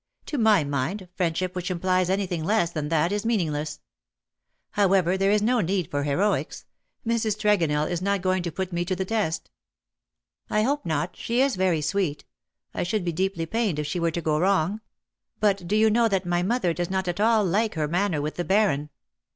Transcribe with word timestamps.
To 0.25 0.39
my 0.39 0.63
mind, 0.63 1.09
friendship 1.13 1.53
which 1.55 1.69
implies 1.69 2.09
anything 2.09 2.43
less 2.43 2.71
than 2.71 2.89
that 2.89 3.11
is 3.11 3.23
meaning 3.23 3.51
less. 3.51 3.81
However, 4.71 5.15
there 5.15 5.29
is 5.29 5.43
no 5.43 5.59
need 5.61 5.91
for 5.91 6.01
heroics: 6.01 6.65
Mrs. 7.05 7.37
Tregonell 7.37 7.87
is 7.87 8.01
not 8.01 8.23
going 8.23 8.41
to 8.41 8.51
put 8.51 8.73
me 8.73 8.83
to 8.85 8.95
the 8.95 9.05
test."" 9.05 9.51
I 10.59 10.63
hope 10.63 10.87
not. 10.87 11.15
She 11.15 11.39
is 11.39 11.55
very 11.55 11.81
sweet. 11.81 12.25
I 12.73 12.81
should 12.81 13.05
be 13.05 13.11
deeply 13.11 13.45
pained 13.45 13.77
if 13.77 13.85
she 13.85 13.99
were 13.99 14.09
to 14.09 14.21
go 14.21 14.39
wrong. 14.39 14.81
But 15.39 15.67
do 15.67 15.75
you 15.75 15.91
know 15.91 16.07
that 16.07 16.25
my 16.25 16.41
mother 16.41 16.73
does 16.73 16.89
not 16.89 17.07
at 17.07 17.19
all 17.19 17.45
like 17.45 17.75
her 17.75 17.87
manner 17.87 18.23
with 18.23 18.37
the 18.37 18.43
Baron. 18.43 18.89